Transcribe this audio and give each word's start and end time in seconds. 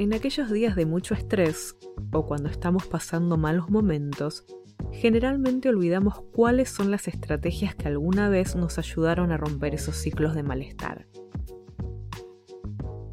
en 0.00 0.14
aquellos 0.14 0.50
días 0.50 0.76
de 0.76 0.86
mucho 0.86 1.12
estrés 1.12 1.76
o 2.10 2.24
cuando 2.24 2.48
estamos 2.48 2.86
pasando 2.86 3.36
malos 3.36 3.68
momentos, 3.68 4.46
generalmente 4.92 5.68
olvidamos 5.68 6.22
cuáles 6.32 6.70
son 6.70 6.90
las 6.90 7.06
estrategias 7.06 7.74
que 7.74 7.86
alguna 7.86 8.30
vez 8.30 8.56
nos 8.56 8.78
ayudaron 8.78 9.30
a 9.30 9.36
romper 9.36 9.74
esos 9.74 9.96
ciclos 9.96 10.34
de 10.34 10.42
malestar. 10.42 11.06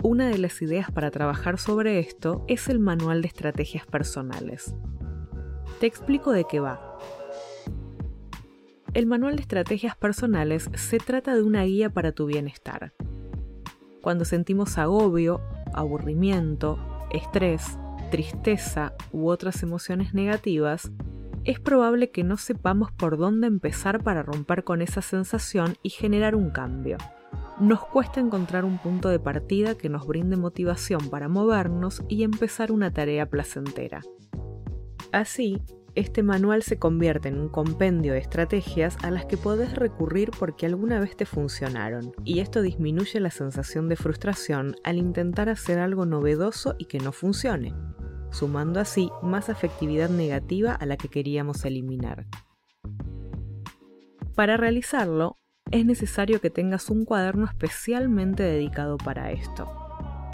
Una 0.02 0.30
de 0.30 0.38
las 0.38 0.62
ideas 0.62 0.90
para 0.90 1.12
trabajar 1.12 1.60
sobre 1.60 2.00
esto 2.00 2.46
es 2.48 2.70
el 2.70 2.80
manual 2.80 3.22
de 3.22 3.28
estrategias 3.28 3.86
personales. 3.86 4.74
Te 5.82 5.88
explico 5.88 6.32
de 6.32 6.46
qué 6.46 6.62
va. 6.62 6.98
El 8.94 9.08
manual 9.08 9.36
de 9.36 9.42
estrategias 9.42 9.98
personales 9.98 10.70
se 10.76 11.00
trata 11.00 11.36
de 11.36 11.44
una 11.44 11.64
guía 11.64 11.90
para 11.90 12.14
tu 12.14 12.28
bienestar. 12.28 12.94
Cuando 14.02 14.24
sentimos 14.24 14.78
agobio 14.78 15.42
aburrimiento, 15.74 16.80
estrés, 17.10 17.78
tristeza 18.12 18.94
u 19.12 19.30
otras 19.30 19.64
emociones 19.64 20.14
negativas, 20.14 20.92
es 21.44 21.60
probable 21.60 22.12
que 22.12 22.24
no 22.24 22.38
sepamos 22.38 22.92
por 22.92 23.18
dónde 23.18 23.48
empezar 23.48 24.04
para 24.04 24.22
romper 24.22 24.64
con 24.64 24.82
esa 24.82 25.02
sensación 25.02 25.78
y 25.82 25.90
generar 25.90 26.36
un 26.36 26.50
cambio. 26.50 26.98
Nos 27.60 27.86
cuesta 27.86 28.20
encontrar 28.20 28.66
un 28.66 28.78
punto 28.78 29.10
de 29.10 29.20
partida 29.20 29.76
que 29.76 29.90
nos 29.90 30.06
brinde 30.06 30.36
motivación 30.36 31.10
para 31.10 31.28
movernos 31.28 32.04
y 32.08 32.24
empezar 32.24 32.72
una 32.72 32.92
tarea 32.92 33.28
placentera. 33.30 34.02
Así, 35.12 35.62
este 35.98 36.22
manual 36.22 36.62
se 36.62 36.78
convierte 36.78 37.28
en 37.30 37.40
un 37.40 37.50
compendio 37.50 38.14
de 38.14 38.20
estrategias 38.20 38.96
a 39.02 39.10
las 39.10 39.26
que 39.26 39.36
podés 39.36 39.74
recurrir 39.74 40.30
porque 40.38 40.68
alguna 40.68 41.00
vez 41.00 41.18
te 41.18 41.26
funcionaron, 41.26 42.14
y 42.24 42.40
esto 42.40 42.62
disminuye 42.62 43.20
la 43.20 43.32
sensación 43.32 43.90
de 43.90 43.96
frustración 43.96 44.76
al 44.84 44.98
intentar 44.98 45.50
hacer 45.50 45.80
algo 45.80 46.06
novedoso 46.06 46.76
y 46.78 46.86
que 46.86 47.00
no 47.00 47.12
funcione, 47.12 47.74
sumando 48.30 48.80
así 48.80 49.10
más 49.24 49.50
afectividad 49.50 50.10
negativa 50.10 50.74
a 50.74 50.86
la 50.86 50.98
que 50.98 51.08
queríamos 51.08 51.66
eliminar. 51.66 52.28
Para 54.36 54.56
realizarlo, 54.56 55.38
es 55.72 55.84
necesario 55.84 56.40
que 56.40 56.52
tengas 56.52 56.92
un 56.92 57.06
cuaderno 57.06 57.46
especialmente 57.46 58.44
dedicado 58.44 58.98
para 58.98 59.32
esto. 59.32 59.68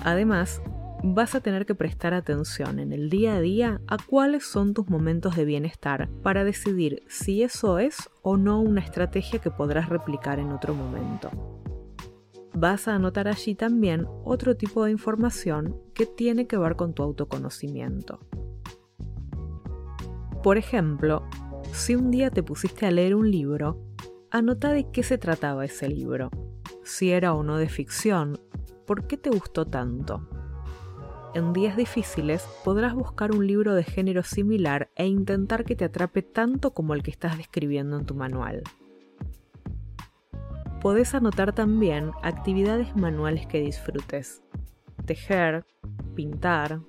Además, 0.03 0.61
vas 1.03 1.35
a 1.35 1.41
tener 1.41 1.65
que 1.65 1.75
prestar 1.75 2.13
atención 2.13 2.79
en 2.79 2.93
el 2.93 3.09
día 3.09 3.35
a 3.35 3.41
día 3.41 3.81
a 3.87 3.97
cuáles 3.97 4.45
son 4.45 4.73
tus 4.73 4.87
momentos 4.87 5.35
de 5.35 5.43
bienestar 5.43 6.09
para 6.23 6.45
decidir 6.45 7.03
si 7.09 7.43
eso 7.43 7.77
es 7.77 8.09
o 8.21 8.37
no 8.37 8.61
una 8.61 8.79
estrategia 8.79 9.39
que 9.39 9.51
podrás 9.51 9.89
replicar 9.89 10.39
en 10.39 10.53
otro 10.53 10.73
momento. 10.73 11.29
Vas 12.53 12.87
a 12.87 12.95
anotar 12.95 13.27
allí 13.27 13.53
también 13.53 14.07
otro 14.23 14.55
tipo 14.55 14.85
de 14.85 14.91
información 14.91 15.75
que 15.93 16.05
tiene 16.05 16.47
que 16.47 16.57
ver 16.57 16.77
con 16.77 16.93
tu 16.93 17.03
autoconocimiento. 17.03 18.19
Por 20.41 20.57
ejemplo, 20.57 21.23
si 21.73 21.95
un 21.95 22.11
día 22.11 22.29
te 22.29 22.43
pusiste 22.43 22.85
a 22.85 22.91
leer 22.91 23.15
un 23.15 23.29
libro, 23.29 23.77
anota 24.31 24.71
de 24.71 24.89
qué 24.89 25.03
se 25.03 25.17
trataba 25.17 25.65
ese 25.65 25.89
libro, 25.89 26.31
si 26.83 27.11
era 27.11 27.33
o 27.33 27.43
no 27.43 27.57
de 27.57 27.67
ficción, 27.67 28.39
por 28.85 29.05
qué 29.05 29.17
te 29.17 29.29
gustó 29.29 29.65
tanto 29.65 30.29
en 31.33 31.53
días 31.53 31.75
difíciles 31.75 32.47
podrás 32.63 32.93
buscar 32.93 33.31
un 33.31 33.47
libro 33.47 33.73
de 33.73 33.83
género 33.83 34.23
similar 34.23 34.89
e 34.95 35.07
intentar 35.07 35.65
que 35.65 35.75
te 35.75 35.85
atrape 35.85 36.21
tanto 36.21 36.73
como 36.73 36.93
el 36.93 37.03
que 37.03 37.11
estás 37.11 37.37
describiendo 37.37 37.97
en 37.97 38.05
tu 38.05 38.15
manual. 38.15 38.63
Podés 40.81 41.15
anotar 41.15 41.53
también 41.53 42.11
actividades 42.21 42.95
manuales 42.95 43.47
que 43.47 43.61
disfrutes. 43.61 44.43
Tejer, 45.05 45.65
pintar, 46.13 46.81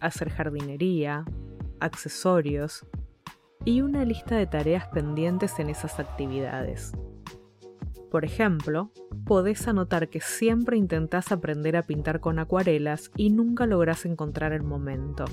hacer 0.00 0.30
jardinería, 0.30 1.24
accesorios 1.80 2.86
y 3.64 3.82
una 3.82 4.04
lista 4.04 4.36
de 4.36 4.46
tareas 4.46 4.88
pendientes 4.88 5.58
en 5.58 5.70
esas 5.70 6.00
actividades. 6.00 6.92
Por 8.14 8.24
ejemplo, 8.24 8.92
podés 9.26 9.66
anotar 9.66 10.08
que 10.08 10.20
siempre 10.20 10.76
intentás 10.76 11.32
aprender 11.32 11.76
a 11.76 11.82
pintar 11.82 12.20
con 12.20 12.38
acuarelas 12.38 13.10
y 13.16 13.30
nunca 13.30 13.66
lográs 13.66 14.06
encontrar 14.06 14.52
el 14.52 14.62
momento. 14.62 15.24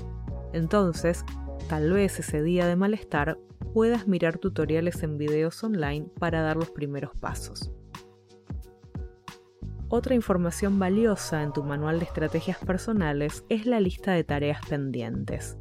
Entonces, 0.52 1.24
tal 1.68 1.92
vez 1.92 2.18
ese 2.18 2.42
día 2.42 2.66
de 2.66 2.74
malestar 2.74 3.38
puedas 3.72 4.08
mirar 4.08 4.38
tutoriales 4.38 5.04
en 5.04 5.16
videos 5.16 5.62
online 5.62 6.08
para 6.18 6.42
dar 6.42 6.56
los 6.56 6.70
primeros 6.70 7.12
pasos. 7.20 7.70
Otra 9.88 10.16
información 10.16 10.80
valiosa 10.80 11.44
en 11.44 11.52
tu 11.52 11.62
manual 11.62 12.00
de 12.00 12.06
estrategias 12.06 12.58
personales 12.58 13.44
es 13.48 13.64
la 13.64 13.78
lista 13.78 14.10
de 14.10 14.24
tareas 14.24 14.58
pendientes. 14.68 15.56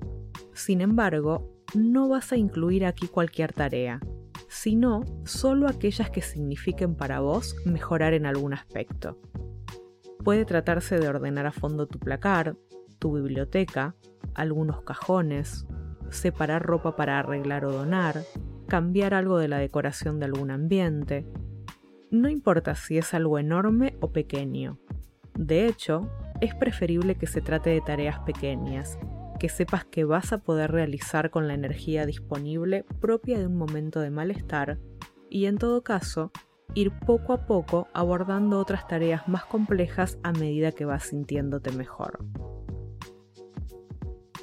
Sin 0.53 0.81
embargo, 0.81 1.53
no 1.75 2.09
vas 2.09 2.31
a 2.31 2.37
incluir 2.37 2.83
aquí 2.83 3.07
cualquier 3.07 3.53
tarea, 3.53 3.99
sino 4.61 5.03
solo 5.23 5.67
aquellas 5.67 6.11
que 6.11 6.21
signifiquen 6.21 6.93
para 6.93 7.19
vos 7.19 7.55
mejorar 7.65 8.13
en 8.13 8.27
algún 8.27 8.53
aspecto. 8.53 9.17
Puede 10.23 10.45
tratarse 10.45 10.99
de 10.99 11.07
ordenar 11.07 11.47
a 11.47 11.51
fondo 11.51 11.87
tu 11.87 11.97
placar, 11.97 12.55
tu 12.99 13.13
biblioteca, 13.13 13.95
algunos 14.35 14.83
cajones, 14.83 15.65
separar 16.11 16.61
ropa 16.61 16.95
para 16.95 17.17
arreglar 17.17 17.65
o 17.65 17.71
donar, 17.71 18.21
cambiar 18.67 19.15
algo 19.15 19.39
de 19.39 19.47
la 19.47 19.57
decoración 19.57 20.19
de 20.19 20.25
algún 20.25 20.51
ambiente. 20.51 21.25
No 22.11 22.29
importa 22.29 22.75
si 22.75 22.99
es 22.99 23.15
algo 23.15 23.39
enorme 23.39 23.97
o 23.99 24.11
pequeño. 24.11 24.77
De 25.33 25.65
hecho, 25.65 26.07
es 26.39 26.53
preferible 26.53 27.15
que 27.15 27.25
se 27.25 27.41
trate 27.41 27.71
de 27.71 27.81
tareas 27.81 28.19
pequeñas, 28.19 28.99
que 29.41 29.49
sepas 29.49 29.85
que 29.85 30.03
vas 30.03 30.33
a 30.33 30.37
poder 30.37 30.71
realizar 30.71 31.31
con 31.31 31.47
la 31.47 31.55
energía 31.55 32.05
disponible 32.05 32.85
propia 32.99 33.39
de 33.39 33.47
un 33.47 33.57
momento 33.57 33.99
de 33.99 34.11
malestar 34.11 34.77
y 35.31 35.47
en 35.47 35.57
todo 35.57 35.81
caso 35.81 36.31
ir 36.75 36.91
poco 37.07 37.33
a 37.33 37.47
poco 37.47 37.87
abordando 37.91 38.59
otras 38.59 38.87
tareas 38.87 39.27
más 39.27 39.43
complejas 39.45 40.19
a 40.21 40.31
medida 40.31 40.73
que 40.73 40.85
vas 40.85 41.05
sintiéndote 41.05 41.71
mejor. 41.71 42.23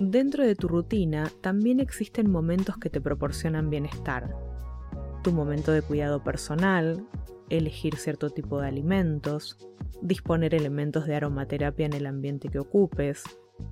Dentro 0.00 0.44
de 0.44 0.56
tu 0.56 0.66
rutina 0.66 1.30
también 1.42 1.78
existen 1.78 2.28
momentos 2.28 2.76
que 2.76 2.90
te 2.90 3.00
proporcionan 3.00 3.70
bienestar. 3.70 4.34
Tu 5.22 5.30
momento 5.30 5.70
de 5.70 5.82
cuidado 5.82 6.24
personal, 6.24 7.06
elegir 7.50 7.94
cierto 7.94 8.30
tipo 8.30 8.60
de 8.60 8.66
alimentos, 8.66 9.58
disponer 10.02 10.56
elementos 10.56 11.06
de 11.06 11.14
aromaterapia 11.14 11.86
en 11.86 11.92
el 11.92 12.06
ambiente 12.06 12.48
que 12.48 12.58
ocupes, 12.58 13.22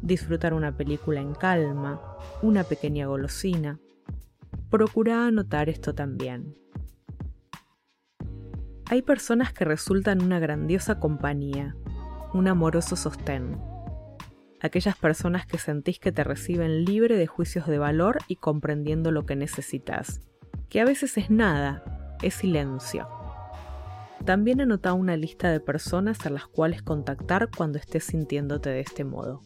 disfrutar 0.03 0.55
una 0.55 0.77
película 0.77 1.21
en 1.21 1.35
calma, 1.35 2.01
una 2.43 2.65
pequeña 2.65 3.07
golosina. 3.07 3.79
Procura 4.71 5.27
anotar 5.27 5.69
esto 5.69 5.95
también. 5.95 6.55
Hay 8.89 9.03
personas 9.03 9.53
que 9.53 9.65
resultan 9.65 10.23
una 10.23 10.39
grandiosa 10.39 11.01
compañía, 11.01 11.75
un 12.33 12.47
amoroso 12.47 12.95
sostén. 12.95 13.59
Aquellas 14.61 14.97
personas 14.97 15.45
que 15.45 15.59
sentís 15.59 15.99
que 15.99 16.13
te 16.13 16.25
reciben 16.25 16.85
libre 16.85 17.17
de 17.17 17.27
juicios 17.27 17.67
de 17.67 17.79
valor 17.79 18.19
y 18.29 18.37
comprendiendo 18.37 19.11
lo 19.11 19.27
que 19.27 19.37
necesitas, 19.37 20.21
que 20.69 20.81
a 20.81 20.85
veces 20.85 21.19
es 21.19 21.31
nada, 21.31 22.17
es 22.23 22.35
silencio. 22.35 23.09
También 24.25 24.61
anota 24.61 24.93
una 24.93 25.17
lista 25.17 25.51
de 25.51 25.61
personas 25.61 26.25
a 26.25 26.31
las 26.31 26.47
cuales 26.47 26.83
contactar 26.83 27.51
cuando 27.57 27.79
estés 27.79 28.05
sintiéndote 28.05 28.71
de 28.71 28.81
este 28.81 29.05
modo. 29.05 29.43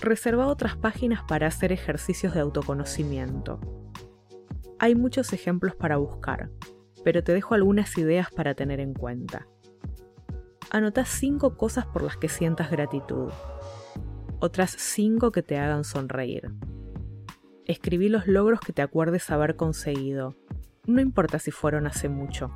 Reserva 0.00 0.46
otras 0.46 0.76
páginas 0.76 1.24
para 1.26 1.48
hacer 1.48 1.72
ejercicios 1.72 2.32
de 2.32 2.40
autoconocimiento. 2.40 3.60
Hay 4.78 4.94
muchos 4.94 5.32
ejemplos 5.32 5.74
para 5.74 5.96
buscar, 5.96 6.50
pero 7.02 7.24
te 7.24 7.32
dejo 7.32 7.54
algunas 7.54 7.98
ideas 7.98 8.30
para 8.30 8.54
tener 8.54 8.78
en 8.78 8.94
cuenta. 8.94 9.48
Anota 10.70 11.04
5 11.04 11.56
cosas 11.56 11.86
por 11.86 12.02
las 12.02 12.16
que 12.16 12.28
sientas 12.28 12.70
gratitud. 12.70 13.30
Otras 14.38 14.70
5 14.70 15.32
que 15.32 15.42
te 15.42 15.58
hagan 15.58 15.82
sonreír. 15.82 16.52
Escribí 17.64 18.08
los 18.08 18.28
logros 18.28 18.60
que 18.60 18.72
te 18.72 18.82
acuerdes 18.82 19.30
haber 19.30 19.56
conseguido. 19.56 20.36
No 20.86 21.00
importa 21.00 21.40
si 21.40 21.50
fueron 21.50 21.88
hace 21.88 22.08
mucho. 22.08 22.52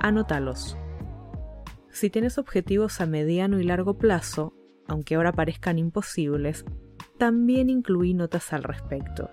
Anótalos. 0.00 0.76
Si 1.90 2.10
tienes 2.10 2.36
objetivos 2.36 3.00
a 3.00 3.06
mediano 3.06 3.58
y 3.58 3.64
largo 3.64 3.96
plazo, 3.96 4.52
aunque 4.88 5.14
ahora 5.14 5.32
parezcan 5.32 5.78
imposibles, 5.78 6.64
también 7.18 7.70
incluí 7.70 8.14
notas 8.14 8.52
al 8.52 8.62
respecto. 8.62 9.30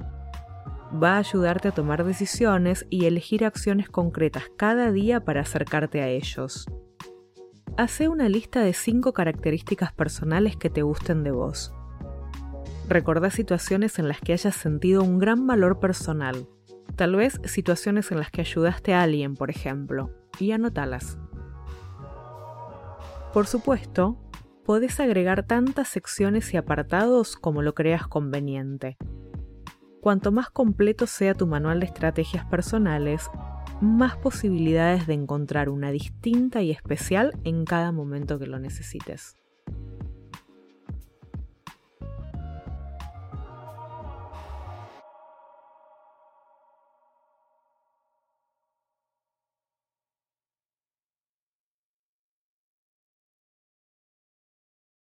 Va 1.01 1.15
a 1.15 1.19
ayudarte 1.19 1.69
a 1.69 1.71
tomar 1.71 2.03
decisiones 2.03 2.85
y 2.89 3.05
elegir 3.05 3.45
acciones 3.45 3.89
concretas 3.89 4.43
cada 4.57 4.91
día 4.91 5.25
para 5.25 5.41
acercarte 5.41 6.01
a 6.01 6.07
ellos. 6.07 6.65
Hace 7.77 8.07
una 8.07 8.29
lista 8.29 8.61
de 8.61 8.73
5 8.73 9.13
características 9.13 9.91
personales 9.93 10.55
que 10.55 10.69
te 10.69 10.83
gusten 10.83 11.23
de 11.23 11.31
vos. 11.31 11.73
Recordá 12.87 13.31
situaciones 13.31 13.97
en 13.97 14.07
las 14.07 14.19
que 14.19 14.33
hayas 14.33 14.55
sentido 14.55 15.01
un 15.03 15.17
gran 15.17 15.47
valor 15.47 15.79
personal, 15.79 16.47
tal 16.95 17.15
vez 17.15 17.39
situaciones 17.45 18.11
en 18.11 18.19
las 18.19 18.29
que 18.29 18.41
ayudaste 18.41 18.93
a 18.93 19.01
alguien, 19.01 19.35
por 19.35 19.49
ejemplo, 19.49 20.11
y 20.39 20.51
anótalas. 20.51 21.17
Por 23.33 23.47
supuesto, 23.47 24.22
podés 24.65 24.99
agregar 24.99 25.43
tantas 25.45 25.87
secciones 25.87 26.53
y 26.53 26.57
apartados 26.57 27.35
como 27.35 27.61
lo 27.61 27.73
creas 27.73 28.07
conveniente. 28.07 28.97
Cuanto 30.01 30.31
más 30.31 30.49
completo 30.49 31.07
sea 31.07 31.33
tu 31.33 31.47
manual 31.47 31.79
de 31.79 31.85
estrategias 31.85 32.45
personales, 32.45 33.29
más 33.81 34.17
posibilidades 34.17 35.07
de 35.07 35.13
encontrar 35.13 35.69
una 35.69 35.91
distinta 35.91 36.61
y 36.61 36.71
especial 36.71 37.33
en 37.43 37.65
cada 37.65 37.91
momento 37.91 38.39
que 38.39 38.47
lo 38.47 38.59
necesites. 38.59 39.37